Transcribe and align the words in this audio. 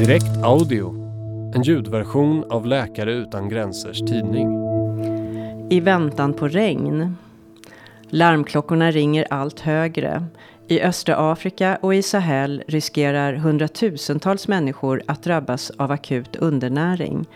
Direkt 0.00 0.44
Audio, 0.44 0.94
en 1.54 1.62
ljudversion 1.62 2.44
av 2.50 2.66
Läkare 2.66 3.12
utan 3.12 3.48
gränsers 3.48 3.98
tidning. 3.98 4.48
I 5.70 5.80
väntan 5.80 6.34
på 6.34 6.48
regn. 6.48 7.16
Larmklockorna 8.08 8.90
ringer 8.90 9.26
allt 9.30 9.60
högre. 9.60 10.24
I 10.68 10.80
östra 10.80 11.32
Afrika 11.32 11.78
och 11.82 11.94
i 11.94 12.02
Sahel 12.02 12.62
riskerar 12.66 13.34
hundratusentals 13.34 14.48
människor 14.48 15.02
att 15.06 15.22
drabbas 15.22 15.70
av 15.70 15.92
akut 15.92 16.36
undernäring. 16.36 17.26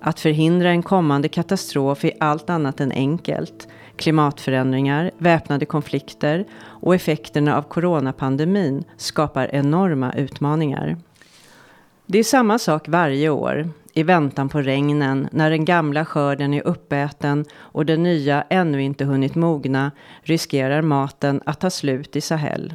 Att 0.00 0.20
förhindra 0.20 0.70
en 0.70 0.82
kommande 0.82 1.28
katastrof 1.28 2.04
är 2.04 2.12
allt 2.20 2.50
annat 2.50 2.80
än 2.80 2.92
enkelt. 2.92 3.68
Klimatförändringar, 3.96 5.10
väpnade 5.18 5.66
konflikter 5.66 6.44
och 6.62 6.94
effekterna 6.94 7.56
av 7.56 7.62
coronapandemin 7.62 8.84
skapar 8.96 9.54
enorma 9.54 10.12
utmaningar. 10.12 10.96
Det 12.12 12.18
är 12.18 12.24
samma 12.24 12.58
sak 12.58 12.88
varje 12.88 13.28
år. 13.28 13.68
I 13.92 14.02
väntan 14.02 14.48
på 14.48 14.60
regnen, 14.60 15.28
när 15.32 15.50
den 15.50 15.64
gamla 15.64 16.04
skörden 16.04 16.54
är 16.54 16.66
uppäten 16.66 17.44
och 17.54 17.86
den 17.86 18.02
nya 18.02 18.44
ännu 18.50 18.82
inte 18.82 19.04
hunnit 19.04 19.34
mogna, 19.34 19.90
riskerar 20.22 20.82
maten 20.82 21.40
att 21.46 21.60
ta 21.60 21.70
slut 21.70 22.16
i 22.16 22.20
Sahel. 22.20 22.74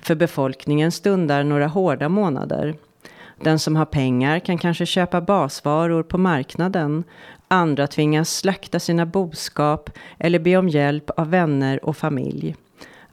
För 0.00 0.14
befolkningen 0.14 0.92
stundar 0.92 1.44
några 1.44 1.66
hårda 1.66 2.08
månader. 2.08 2.74
Den 3.40 3.58
som 3.58 3.76
har 3.76 3.84
pengar 3.84 4.38
kan 4.38 4.58
kanske 4.58 4.86
köpa 4.86 5.20
basvaror 5.20 6.02
på 6.02 6.18
marknaden. 6.18 7.04
Andra 7.48 7.86
tvingas 7.86 8.36
slakta 8.36 8.80
sina 8.80 9.06
boskap 9.06 9.90
eller 10.18 10.38
be 10.38 10.56
om 10.56 10.68
hjälp 10.68 11.10
av 11.10 11.30
vänner 11.30 11.84
och 11.84 11.96
familj. 11.96 12.54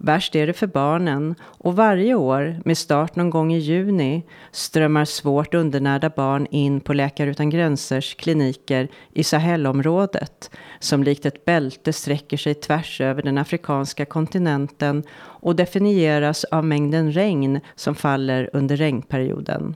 Värst 0.05 0.35
är 0.35 0.47
det 0.47 0.53
för 0.53 0.67
barnen 0.67 1.35
och 1.41 1.75
varje 1.75 2.15
år, 2.15 2.61
med 2.65 2.77
start 2.77 3.15
någon 3.15 3.29
gång 3.29 3.53
i 3.53 3.57
juni, 3.57 4.23
strömmar 4.51 5.05
svårt 5.05 5.53
undernärda 5.53 6.09
barn 6.09 6.47
in 6.51 6.79
på 6.79 6.93
Läkare 6.93 7.29
utan 7.29 7.49
gränsers 7.49 8.15
kliniker 8.15 8.87
i 9.13 9.23
Sahelområdet, 9.23 10.51
som 10.79 11.03
likt 11.03 11.25
ett 11.25 11.45
bälte 11.45 11.93
sträcker 11.93 12.37
sig 12.37 12.53
tvärs 12.53 13.01
över 13.01 13.21
den 13.21 13.37
afrikanska 13.37 14.05
kontinenten 14.05 15.03
och 15.19 15.55
definieras 15.55 16.43
av 16.43 16.65
mängden 16.65 17.11
regn 17.11 17.59
som 17.75 17.95
faller 17.95 18.49
under 18.53 18.77
regnperioden. 18.77 19.75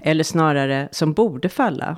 Eller 0.00 0.24
snarare 0.24 0.88
som 0.92 1.12
borde 1.12 1.48
falla. 1.48 1.96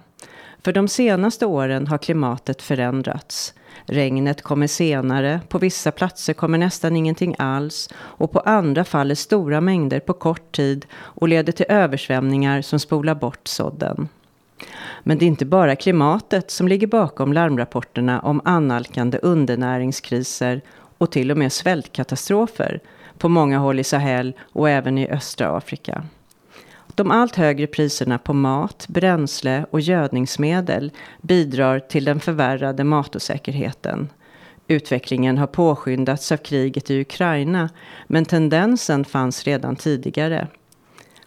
För 0.63 0.73
de 0.73 0.89
senaste 0.89 1.47
åren 1.47 1.87
har 1.87 1.99
klimatet 1.99 2.63
förändrats. 2.63 3.55
Regnet 3.87 4.43
kommer 4.43 4.67
senare, 4.67 5.41
på 5.49 5.59
vissa 5.59 5.91
platser 5.91 6.33
kommer 6.33 6.59
nästan 6.59 6.97
ingenting 6.97 7.35
alls 7.39 7.89
och 7.95 8.33
på 8.33 8.41
andra 8.41 8.85
faller 8.85 9.15
stora 9.15 9.61
mängder 9.61 10.01
på 10.01 10.13
kort 10.13 10.53
tid 10.53 10.87
och 10.95 11.29
leder 11.29 11.53
till 11.53 11.67
översvämningar 11.69 12.63
som 12.63 12.81
spolar 12.81 13.15
bort 13.15 13.49
sådden. 13.49 14.09
Men 15.03 15.19
det 15.19 15.25
är 15.25 15.27
inte 15.27 15.47
bara 15.47 15.77
klimatet 15.77 16.51
som 16.51 16.69
ligger 16.69 16.87
bakom 16.87 17.33
larmrapporterna 17.33 18.21
om 18.21 18.41
annalkande 18.45 19.19
undernäringskriser 19.19 20.61
och 20.99 21.13
till 21.13 21.31
och 21.31 21.37
med 21.37 21.53
svältkatastrofer 21.53 22.81
på 23.19 23.29
många 23.29 23.59
håll 23.59 23.81
i 23.81 23.85
Sahel 23.85 24.33
och 24.53 24.71
även 24.71 24.99
i 24.99 25.09
östra 25.09 25.57
Afrika. 25.57 26.05
De 26.99 27.11
allt 27.11 27.37
högre 27.37 27.67
priserna 27.67 28.19
på 28.19 28.33
mat, 28.33 28.87
bränsle 28.89 29.67
och 29.71 29.81
gödningsmedel 29.81 30.93
bidrar 31.23 31.81
till 31.81 32.05
den 32.05 32.21
förvärrade 32.21 32.85
matosäkerheten. 32.85 34.09
Utvecklingen 34.69 35.39
har 35.39 35.47
påskyndats 35.47 36.33
av 36.33 36.37
kriget 36.37 36.91
i 36.91 37.01
Ukraina, 37.01 37.71
men 38.07 38.25
tendensen 38.25 39.05
fanns 39.05 39.45
redan 39.45 39.77
tidigare. 39.77 40.49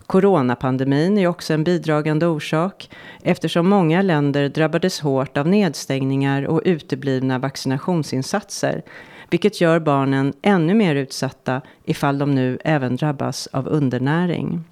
Coronapandemin 0.06 1.18
är 1.18 1.28
också 1.28 1.54
en 1.54 1.64
bidragande 1.64 2.28
orsak 2.28 2.90
eftersom 3.22 3.70
många 3.70 4.02
länder 4.02 4.50
drabbades 4.50 5.00
hårt 5.00 5.38
av 5.38 5.48
nedstängningar 5.48 6.44
och 6.44 6.62
uteblivna 6.66 7.40
vaccinationsinsatser, 7.40 8.82
vilket 9.30 9.62
gör 9.62 9.80
barnen 9.80 10.34
ännu 10.42 10.74
mer 10.74 10.96
utsatta 10.96 11.62
ifall 11.86 12.18
de 12.18 12.32
nu 12.32 12.58
även 12.64 12.96
drabbas 12.96 13.48
av 13.48 13.68
undernäring. 13.68 14.64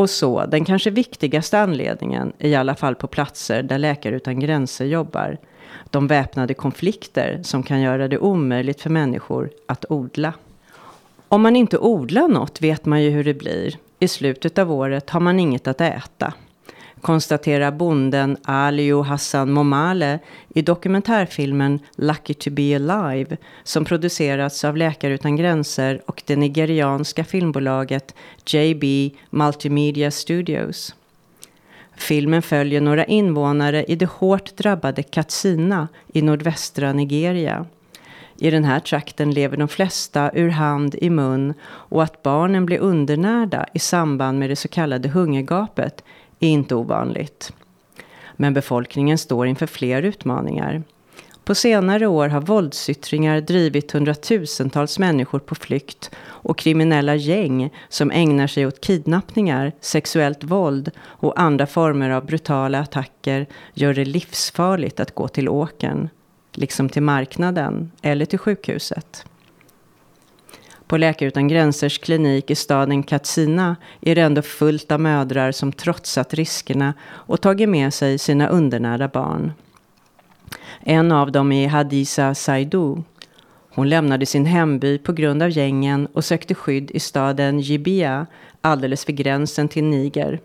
Och 0.00 0.10
så, 0.10 0.46
den 0.46 0.64
kanske 0.64 0.90
viktigaste 0.90 1.60
anledningen, 1.60 2.32
i 2.38 2.54
alla 2.54 2.74
fall 2.74 2.94
på 2.94 3.06
platser 3.06 3.62
där 3.62 3.78
Läkare 3.78 4.16
utan 4.16 4.40
gränser 4.40 4.84
jobbar, 4.84 5.38
de 5.90 6.06
väpnade 6.06 6.54
konflikter 6.54 7.40
som 7.42 7.62
kan 7.62 7.80
göra 7.80 8.08
det 8.08 8.18
omöjligt 8.18 8.80
för 8.80 8.90
människor 8.90 9.50
att 9.66 9.84
odla. 9.88 10.32
Om 11.28 11.42
man 11.42 11.56
inte 11.56 11.78
odlar 11.78 12.28
något 12.28 12.62
vet 12.62 12.84
man 12.84 13.02
ju 13.02 13.10
hur 13.10 13.24
det 13.24 13.34
blir. 13.34 13.78
I 13.98 14.08
slutet 14.08 14.58
av 14.58 14.72
året 14.72 15.10
har 15.10 15.20
man 15.20 15.40
inget 15.40 15.66
att 15.66 15.80
äta 15.80 16.34
konstaterar 17.06 17.70
bonden 17.70 18.36
Aliou 18.42 19.02
Hassan 19.02 19.52
Momale 19.52 20.18
i 20.48 20.62
dokumentärfilmen 20.62 21.78
Lucky 21.96 22.34
to 22.34 22.50
be 22.50 22.76
alive 22.76 23.36
som 23.64 23.84
producerats 23.84 24.64
av 24.64 24.76
Läkare 24.76 25.14
utan 25.14 25.36
gränser 25.36 26.02
och 26.06 26.22
det 26.26 26.36
nigerianska 26.36 27.24
filmbolaget 27.24 28.14
JB 28.46 28.84
Multimedia 29.30 30.10
Studios. 30.10 30.94
Filmen 31.96 32.42
följer 32.42 32.80
några 32.80 33.04
invånare 33.04 33.84
i 33.84 33.96
det 33.96 34.10
hårt 34.10 34.56
drabbade 34.56 35.02
Katsina 35.02 35.88
i 36.12 36.22
nordvästra 36.22 36.92
Nigeria. 36.92 37.66
I 38.38 38.50
den 38.50 38.64
här 38.64 38.80
trakten 38.80 39.30
lever 39.30 39.56
de 39.56 39.68
flesta 39.68 40.30
ur 40.34 40.48
hand 40.48 40.94
i 40.94 41.10
mun 41.10 41.54
och 41.64 42.02
att 42.02 42.22
barnen 42.22 42.66
blir 42.66 42.78
undernärda 42.78 43.66
i 43.74 43.78
samband 43.78 44.38
med 44.38 44.50
det 44.50 44.56
så 44.56 44.68
kallade 44.68 45.08
hungergapet 45.08 46.04
är 46.40 46.48
inte 46.48 46.74
ovanligt. 46.74 47.52
Men 48.36 48.54
befolkningen 48.54 49.18
står 49.18 49.46
inför 49.46 49.66
fler 49.66 50.02
utmaningar. 50.02 50.82
På 51.44 51.54
senare 51.54 52.06
år 52.06 52.28
har 52.28 52.40
våldsyttringar 52.40 53.40
drivit 53.40 53.92
hundratusentals 53.92 54.98
människor 54.98 55.38
på 55.38 55.54
flykt 55.54 56.10
och 56.18 56.58
kriminella 56.58 57.14
gäng 57.14 57.70
som 57.88 58.10
ägnar 58.10 58.46
sig 58.46 58.66
åt 58.66 58.80
kidnappningar, 58.80 59.72
sexuellt 59.80 60.44
våld 60.44 60.90
och 60.98 61.40
andra 61.40 61.66
former 61.66 62.10
av 62.10 62.26
brutala 62.26 62.80
attacker 62.80 63.46
gör 63.74 63.94
det 63.94 64.04
livsfarligt 64.04 65.00
att 65.00 65.14
gå 65.14 65.28
till 65.28 65.48
åkern, 65.48 66.08
liksom 66.52 66.88
till 66.88 67.02
marknaden 67.02 67.90
eller 68.02 68.24
till 68.24 68.38
sjukhuset. 68.38 69.24
På 70.86 70.96
Läkare 70.96 71.28
utan 71.28 71.48
gränsers 71.48 71.98
klinik 71.98 72.50
i 72.50 72.54
staden 72.54 73.02
Katsina 73.02 73.76
är 74.00 74.14
det 74.14 74.20
ändå 74.20 74.42
fullt 74.42 74.92
av 74.92 75.00
mödrar 75.00 75.52
som 75.52 75.72
trotsat 75.72 76.34
riskerna 76.34 76.94
och 77.02 77.40
tagit 77.40 77.68
med 77.68 77.94
sig 77.94 78.18
sina 78.18 78.48
undernärda 78.48 79.08
barn. 79.08 79.52
En 80.80 81.12
av 81.12 81.32
dem 81.32 81.52
är 81.52 81.68
Hadisa 81.68 82.34
Saidu. 82.34 82.96
Hon 83.74 83.88
lämnade 83.88 84.26
sin 84.26 84.46
hemby 84.46 84.98
på 84.98 85.12
grund 85.12 85.42
av 85.42 85.50
gängen 85.50 86.06
och 86.12 86.24
sökte 86.24 86.54
skydd 86.54 86.90
i 86.90 87.00
staden 87.00 87.60
Jibia, 87.60 88.26
alldeles 88.60 89.08
vid 89.08 89.16
gränsen 89.16 89.68
till 89.68 89.84
Niger. 89.84 90.40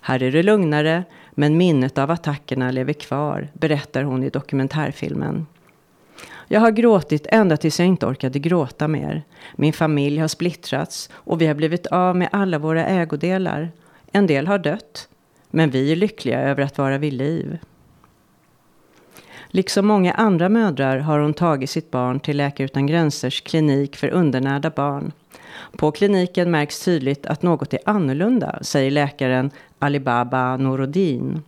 Här 0.00 0.22
är 0.22 0.32
det 0.32 0.42
lugnare, 0.42 1.04
men 1.30 1.56
minnet 1.56 1.98
av 1.98 2.10
attackerna 2.10 2.70
lever 2.70 2.92
kvar, 2.92 3.48
berättar 3.52 4.02
hon 4.02 4.22
i 4.22 4.30
dokumentärfilmen. 4.30 5.46
Jag 6.52 6.60
har 6.60 6.70
gråtit 6.70 7.26
ända 7.30 7.56
tills 7.56 7.78
jag 7.78 7.88
inte 7.88 8.06
orkade 8.06 8.38
gråta 8.38 8.88
mer. 8.88 9.22
Min 9.56 9.72
familj 9.72 10.18
har 10.18 10.28
splittrats 10.28 11.10
och 11.14 11.40
vi 11.40 11.46
har 11.46 11.54
blivit 11.54 11.86
av 11.86 12.16
med 12.16 12.28
alla 12.32 12.58
våra 12.58 12.86
ägodelar. 12.86 13.70
En 14.12 14.26
del 14.26 14.46
har 14.46 14.58
dött, 14.58 15.08
men 15.50 15.70
vi 15.70 15.92
är 15.92 15.96
lyckliga 15.96 16.40
över 16.40 16.62
att 16.62 16.78
vara 16.78 16.98
vid 16.98 17.12
liv. 17.12 17.58
Liksom 19.48 19.86
många 19.86 20.12
andra 20.12 20.48
mödrar 20.48 20.98
har 20.98 21.18
hon 21.18 21.34
tagit 21.34 21.70
sitt 21.70 21.90
barn 21.90 22.20
till 22.20 22.36
Läkare 22.36 22.64
utan 22.64 22.86
gränsers 22.86 23.40
klinik 23.40 23.96
för 23.96 24.08
undernärda 24.08 24.70
barn. 24.70 25.12
På 25.76 25.90
kliniken 25.90 26.50
märks 26.50 26.84
tydligt 26.84 27.26
att 27.26 27.42
något 27.42 27.74
är 27.74 27.80
annorlunda, 27.84 28.58
säger 28.62 28.90
läkaren 28.90 29.50
Alibaba 29.78 30.56
Norodin. 30.56 31.42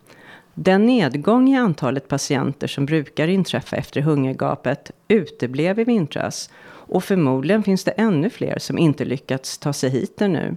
Den 0.55 0.87
nedgång 0.87 1.49
i 1.49 1.57
antalet 1.57 2.09
patienter 2.09 2.67
som 2.67 2.87
brukar 2.87 3.29
inträffa 3.29 3.77
efter 3.77 4.01
hungergapet 4.01 4.91
uteblev 5.09 5.79
i 5.79 5.85
vintras 5.85 6.51
och 6.67 7.05
förmodligen 7.05 7.63
finns 7.63 7.85
det 7.85 7.91
ännu 7.91 8.31
fler 8.31 8.59
som 8.59 8.79
inte 8.79 9.05
lyckats 9.05 9.59
ta 9.59 9.73
sig 9.73 9.91
hit 9.91 10.23
ännu. 10.23 10.57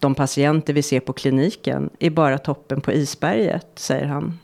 De 0.00 0.14
patienter 0.14 0.72
vi 0.72 0.82
ser 0.82 1.00
på 1.00 1.12
kliniken 1.12 1.90
är 1.98 2.10
bara 2.10 2.38
toppen 2.38 2.80
på 2.80 2.92
isberget, 2.92 3.66
säger 3.74 4.06
han. 4.06 4.38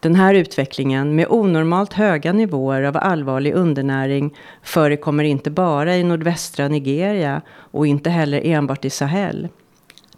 Den 0.00 0.14
här 0.14 0.34
utvecklingen 0.34 1.14
med 1.14 1.26
onormalt 1.28 1.92
höga 1.92 2.32
nivåer 2.32 2.82
av 2.82 2.96
allvarlig 2.96 3.54
undernäring 3.54 4.34
förekommer 4.62 5.24
inte 5.24 5.50
bara 5.50 5.96
i 5.96 6.04
nordvästra 6.04 6.68
Nigeria 6.68 7.42
och 7.50 7.86
inte 7.86 8.10
heller 8.10 8.40
enbart 8.44 8.84
i 8.84 8.90
Sahel. 8.90 9.48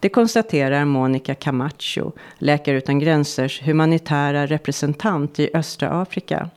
Det 0.01 0.09
konstaterar 0.09 0.85
Monica 0.85 1.35
Camacho, 1.35 2.13
Läkare 2.39 2.77
utan 2.77 2.99
gränsers 2.99 3.63
humanitära 3.63 4.47
representant 4.47 5.39
i 5.39 5.51
östra 5.55 5.91
Afrika. 5.91 6.51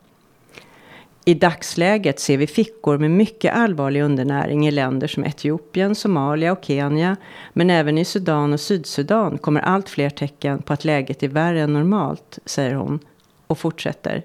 I 1.25 1.33
dagsläget 1.33 2.19
ser 2.19 2.37
vi 2.37 2.47
fickor 2.47 2.97
med 2.97 3.11
mycket 3.11 3.55
allvarlig 3.55 4.01
undernäring 4.01 4.67
i 4.67 4.71
länder 4.71 5.07
som 5.07 5.25
Etiopien, 5.25 5.95
Somalia 5.95 6.51
och 6.51 6.63
Kenya. 6.63 7.17
Men 7.53 7.69
även 7.69 7.97
i 7.97 8.05
Sudan 8.05 8.53
och 8.53 8.59
Sydsudan 8.59 9.37
kommer 9.37 9.61
allt 9.61 9.89
fler 9.89 10.09
tecken 10.09 10.61
på 10.61 10.73
att 10.73 10.85
läget 10.85 11.23
är 11.23 11.27
värre 11.27 11.61
än 11.61 11.73
normalt, 11.73 12.39
säger 12.45 12.73
hon. 12.73 12.99
Och 13.47 13.57
fortsätter. 13.57 14.23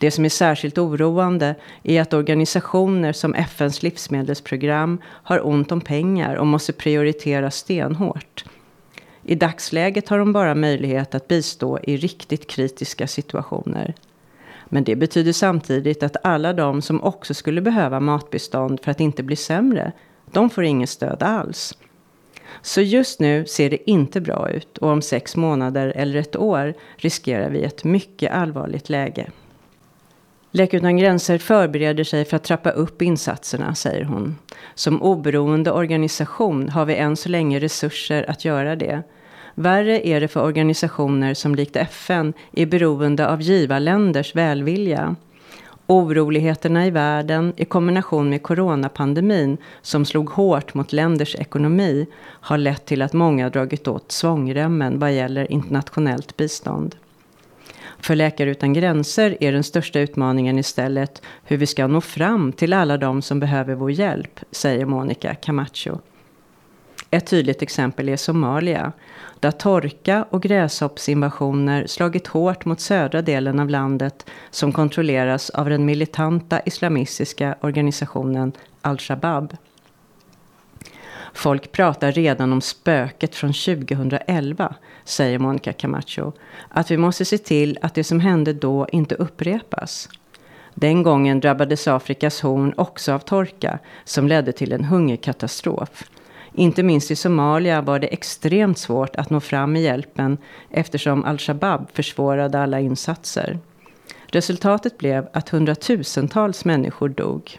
Det 0.00 0.10
som 0.10 0.24
är 0.24 0.28
särskilt 0.28 0.78
oroande 0.78 1.54
är 1.82 2.02
att 2.02 2.14
organisationer 2.14 3.12
som 3.12 3.34
FNs 3.34 3.82
livsmedelsprogram 3.82 4.98
har 5.04 5.46
ont 5.46 5.72
om 5.72 5.80
pengar 5.80 6.34
och 6.34 6.46
måste 6.46 6.72
prioritera 6.72 7.50
stenhårt. 7.50 8.44
I 9.22 9.34
dagsläget 9.34 10.08
har 10.08 10.18
de 10.18 10.32
bara 10.32 10.54
möjlighet 10.54 11.14
att 11.14 11.28
bistå 11.28 11.78
i 11.82 11.96
riktigt 11.96 12.46
kritiska 12.50 13.06
situationer. 13.06 13.94
Men 14.68 14.84
det 14.84 14.96
betyder 14.96 15.32
samtidigt 15.32 16.02
att 16.02 16.16
alla 16.22 16.52
de 16.52 16.82
som 16.82 17.02
också 17.02 17.34
skulle 17.34 17.60
behöva 17.60 18.00
matbistånd 18.00 18.80
för 18.82 18.90
att 18.90 19.00
inte 19.00 19.22
bli 19.22 19.36
sämre, 19.36 19.92
de 20.32 20.50
får 20.50 20.64
inget 20.64 20.90
stöd 20.90 21.22
alls. 21.22 21.78
Så 22.62 22.80
just 22.80 23.20
nu 23.20 23.46
ser 23.46 23.70
det 23.70 23.90
inte 23.90 24.20
bra 24.20 24.50
ut 24.50 24.78
och 24.78 24.90
om 24.90 25.02
sex 25.02 25.36
månader 25.36 25.92
eller 25.96 26.16
ett 26.16 26.36
år 26.36 26.74
riskerar 26.96 27.50
vi 27.50 27.62
ett 27.62 27.84
mycket 27.84 28.32
allvarligt 28.32 28.88
läge. 28.88 29.30
Läkare 30.56 30.78
utan 30.78 30.96
gränser 30.96 31.38
förbereder 31.38 32.04
sig 32.04 32.24
för 32.24 32.36
att 32.36 32.44
trappa 32.44 32.70
upp 32.70 33.02
insatserna, 33.02 33.74
säger 33.74 34.04
hon. 34.04 34.36
Som 34.74 35.02
oberoende 35.02 35.72
organisation 35.72 36.68
har 36.68 36.84
vi 36.84 36.96
än 36.96 37.16
så 37.16 37.28
länge 37.28 37.60
resurser 37.60 38.30
att 38.30 38.44
göra 38.44 38.76
det. 38.76 39.02
Värre 39.54 40.06
är 40.06 40.20
det 40.20 40.28
för 40.28 40.42
organisationer 40.42 41.34
som 41.34 41.54
likt 41.54 41.76
FN 41.76 42.32
är 42.52 42.66
beroende 42.66 43.28
av 43.28 43.42
givarländers 43.42 44.34
välvilja. 44.34 45.16
Oroligheterna 45.86 46.86
i 46.86 46.90
världen 46.90 47.52
i 47.56 47.64
kombination 47.64 48.30
med 48.30 48.42
coronapandemin 48.42 49.56
som 49.82 50.04
slog 50.04 50.30
hårt 50.30 50.74
mot 50.74 50.92
länders 50.92 51.34
ekonomi 51.34 52.06
har 52.22 52.58
lett 52.58 52.86
till 52.86 53.02
att 53.02 53.12
många 53.12 53.50
dragit 53.50 53.88
åt 53.88 54.12
svångremmen 54.12 54.98
vad 54.98 55.12
gäller 55.12 55.52
internationellt 55.52 56.36
bistånd. 56.36 56.96
För 58.06 58.16
Läkare 58.16 58.50
utan 58.50 58.72
gränser 58.72 59.36
är 59.40 59.52
den 59.52 59.64
största 59.64 60.00
utmaningen 60.00 60.58
istället 60.58 61.22
hur 61.44 61.56
vi 61.56 61.66
ska 61.66 61.86
nå 61.86 62.00
fram 62.00 62.52
till 62.52 62.72
alla 62.72 62.96
de 62.96 63.22
som 63.22 63.40
behöver 63.40 63.74
vår 63.74 63.90
hjälp, 63.90 64.40
säger 64.50 64.86
Monica 64.86 65.34
Camacho. 65.34 65.98
Ett 67.10 67.26
tydligt 67.26 67.62
exempel 67.62 68.08
är 68.08 68.16
Somalia, 68.16 68.92
där 69.40 69.50
torka 69.50 70.26
och 70.30 70.42
gräshoppsinvasioner 70.42 71.86
slagit 71.86 72.26
hårt 72.26 72.64
mot 72.64 72.80
södra 72.80 73.22
delen 73.22 73.60
av 73.60 73.70
landet 73.70 74.26
som 74.50 74.72
kontrolleras 74.72 75.50
av 75.50 75.68
den 75.68 75.84
militanta 75.84 76.60
islamistiska 76.60 77.56
organisationen 77.60 78.52
al-Shabaab. 78.80 79.56
Folk 81.36 81.72
pratar 81.72 82.12
redan 82.12 82.52
om 82.52 82.60
spöket 82.60 83.34
från 83.34 83.52
2011, 83.52 84.74
säger 85.04 85.38
Monica 85.38 85.72
Camacho. 85.72 86.32
Att 86.68 86.90
vi 86.90 86.96
måste 86.96 87.24
se 87.24 87.38
till 87.38 87.78
att 87.82 87.94
det 87.94 88.04
som 88.04 88.20
hände 88.20 88.52
då 88.52 88.86
inte 88.92 89.14
upprepas. 89.14 90.08
Den 90.74 91.02
gången 91.02 91.40
drabbades 91.40 91.88
Afrikas 91.88 92.40
horn 92.40 92.74
också 92.76 93.12
av 93.12 93.18
torka 93.18 93.78
som 94.04 94.28
ledde 94.28 94.52
till 94.52 94.72
en 94.72 94.84
hungerkatastrof. 94.84 96.04
Inte 96.52 96.82
minst 96.82 97.10
i 97.10 97.16
Somalia 97.16 97.80
var 97.80 97.98
det 97.98 98.06
extremt 98.06 98.78
svårt 98.78 99.16
att 99.16 99.30
nå 99.30 99.40
fram 99.40 99.72
med 99.72 99.82
hjälpen 99.82 100.38
eftersom 100.70 101.24
al-Shabaab 101.24 101.90
försvårade 101.92 102.60
alla 102.60 102.80
insatser. 102.80 103.58
Resultatet 104.26 104.98
blev 104.98 105.28
att 105.32 105.48
hundratusentals 105.48 106.64
människor 106.64 107.08
dog. 107.08 107.58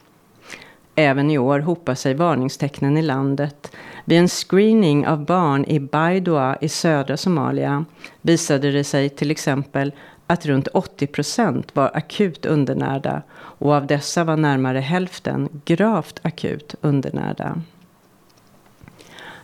Även 1.00 1.32
i 1.32 1.38
år 1.38 1.60
hopar 1.60 1.96
sig 1.96 2.14
varningstecknen 2.14 2.98
i 2.98 3.02
landet. 3.02 3.72
Vid 4.06 4.20
en 4.20 4.28
screening 4.28 5.08
av 5.08 5.26
barn 5.26 5.66
i 5.66 5.80
Baidoa 5.80 6.58
i 6.62 6.70
södra 6.70 7.18
Somalia 7.18 7.86
visade 8.22 8.72
det 8.72 8.84
sig 8.84 9.10
till 9.10 9.32
exempel 9.32 9.92
att 10.28 10.46
runt 10.46 10.68
80 10.68 11.08
procent 11.08 11.76
var 11.76 11.92
akut 11.94 12.46
undernärda 12.46 13.22
och 13.34 13.74
av 13.74 13.88
dessa 13.88 14.24
var 14.24 14.38
närmare 14.38 14.80
hälften 14.80 15.62
gravt 15.66 16.20
akut 16.24 16.76
undernärda. 16.82 17.62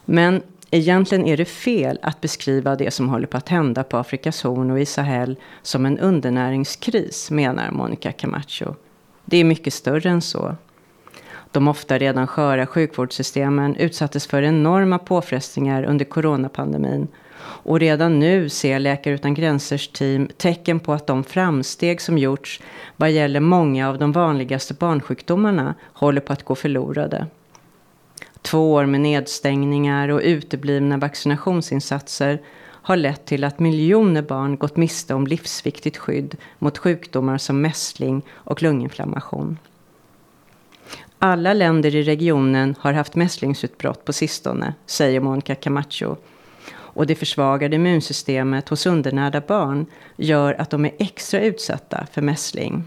Men 0.05 0.41
egentligen 0.71 1.25
är 1.25 1.37
det 1.37 1.45
fel 1.45 1.99
att 2.01 2.21
beskriva 2.21 2.75
det 2.75 2.91
som 2.91 3.09
håller 3.09 3.27
på 3.27 3.37
att 3.37 3.49
hända 3.49 3.83
på 3.83 3.97
Afrikas 3.97 4.43
horn 4.43 4.71
och 4.71 4.79
i 4.79 4.85
Sahel 4.85 5.35
som 5.61 5.85
en 5.85 5.99
undernäringskris, 5.99 7.31
menar 7.31 7.71
Monica 7.71 8.11
Camacho. 8.11 8.73
Det 9.25 9.37
är 9.37 9.43
mycket 9.43 9.73
större 9.73 10.09
än 10.09 10.21
så. 10.21 10.55
De 11.53 11.67
ofta 11.67 11.97
redan 11.97 12.27
sköra 12.27 12.65
sjukvårdssystemen 12.65 13.75
utsattes 13.75 14.27
för 14.27 14.41
enorma 14.41 14.99
påfrestningar 14.99 15.83
under 15.83 16.05
coronapandemin. 16.05 17.07
Och 17.39 17.79
redan 17.79 18.19
nu 18.19 18.49
ser 18.49 18.79
Läkare 18.79 19.13
utan 19.13 19.33
gränsers 19.33 19.87
team 19.87 20.29
tecken 20.37 20.79
på 20.79 20.93
att 20.93 21.07
de 21.07 21.23
framsteg 21.23 22.01
som 22.01 22.17
gjorts 22.17 22.61
vad 22.95 23.11
gäller 23.11 23.39
många 23.39 23.89
av 23.89 23.97
de 23.97 24.11
vanligaste 24.11 24.73
barnsjukdomarna 24.73 25.75
håller 25.93 26.21
på 26.21 26.33
att 26.33 26.43
gå 26.43 26.55
förlorade. 26.55 27.27
Två 28.41 28.73
år 28.73 28.85
med 28.85 29.01
nedstängningar 29.01 30.09
och 30.09 30.21
uteblivna 30.23 30.97
vaccinationsinsatser 30.97 32.41
har 32.65 32.95
lett 32.95 33.25
till 33.25 33.43
att 33.43 33.59
miljoner 33.59 34.21
barn 34.21 34.57
gått 34.57 34.77
miste 34.77 35.13
om 35.13 35.27
livsviktigt 35.27 35.97
skydd 35.97 36.35
mot 36.59 36.77
sjukdomar 36.77 37.37
som 37.37 37.61
mässling 37.61 38.21
och 38.31 38.61
lunginflammation. 38.61 39.57
Alla 41.25 41.53
länder 41.53 41.95
i 41.95 42.03
regionen 42.03 42.75
har 42.79 42.93
haft 42.93 43.15
mässlingsutbrott 43.15 44.05
på 44.05 44.13
sistone, 44.13 44.73
säger 44.85 45.19
Monica 45.19 45.55
Camacho. 45.55 46.15
Och 46.73 47.07
det 47.07 47.15
försvagade 47.15 47.75
immunsystemet 47.75 48.69
hos 48.69 48.85
undernärda 48.85 49.41
barn 49.41 49.85
gör 50.15 50.61
att 50.61 50.69
de 50.69 50.85
är 50.85 50.91
extra 50.99 51.41
utsatta 51.41 52.07
för 52.11 52.21
mässling. 52.21 52.83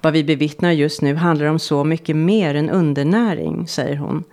Vad 0.00 0.12
vi 0.12 0.24
bevittnar 0.24 0.72
just 0.72 1.02
nu 1.02 1.14
handlar 1.14 1.46
om 1.46 1.58
så 1.58 1.84
mycket 1.84 2.16
mer 2.16 2.54
än 2.54 2.70
undernäring, 2.70 3.68
säger 3.68 3.96
hon. 3.96 4.24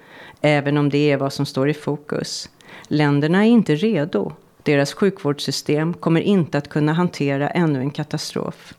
Även 0.42 0.78
om 0.78 0.90
det 0.90 1.12
är 1.12 1.18
vad 1.18 1.34
som 1.34 1.46
står 1.46 1.70
i 1.70 1.74
fokus. 1.74 2.50
Länderna 2.88 3.46
är 3.46 3.50
inte 3.50 3.76
redo. 3.76 4.32
Deras 4.64 4.94
sjukvårdssystem 4.94 5.94
kommer 5.94 6.22
inte 6.22 6.58
att 6.58 6.70
kunna 6.70 6.94
hantera 6.94 7.50
ännu 7.50 7.80
en 7.80 7.92
katastrof. 7.92 8.74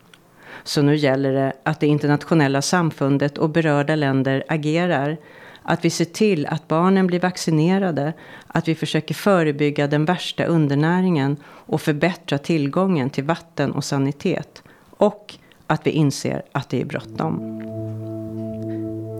Så 0.64 0.82
nu 0.82 0.96
gäller 0.96 1.32
det 1.32 1.52
att 1.62 1.80
det 1.80 1.86
internationella 1.86 2.62
samfundet 2.62 3.38
och 3.38 3.50
berörda 3.50 3.94
länder 3.96 4.44
agerar. 4.48 5.16
Att 5.62 5.84
vi 5.84 5.90
ser 5.90 6.04
till 6.04 6.46
att 6.46 6.68
barnen 6.68 7.06
blir 7.06 7.20
vaccinerade. 7.20 8.12
Att 8.46 8.68
vi 8.68 8.74
försöker 8.74 9.14
förebygga 9.14 9.86
den 9.86 10.04
värsta 10.04 10.44
undernäringen 10.44 11.36
och 11.46 11.80
förbättra 11.80 12.38
tillgången 12.38 13.10
till 13.10 13.24
vatten 13.24 13.72
och 13.72 13.84
sanitet. 13.84 14.62
Och 14.90 15.34
att 15.66 15.86
vi 15.86 15.90
inser 15.90 16.42
att 16.52 16.68
det 16.68 16.80
är 16.80 16.84
bråttom. 16.84 17.62